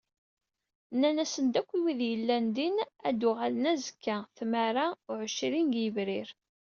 [0.93, 6.29] Nnan-asen-d yakk i wid yellan din ad d-uɣalen azekka tmara u εecrin deg yebrir